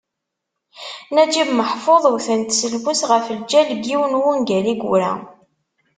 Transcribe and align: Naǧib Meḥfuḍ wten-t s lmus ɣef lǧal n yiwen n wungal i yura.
Naǧib 1.13 1.49
Meḥfuḍ 1.53 2.03
wten-t 2.11 2.51
s 2.59 2.61
lmus 2.73 3.01
ɣef 3.09 3.25
lǧal 3.39 3.67
n 3.79 3.81
yiwen 3.87 4.13
n 4.17 4.21
wungal 4.21 4.65
i 4.73 4.75
yura. 4.79 5.11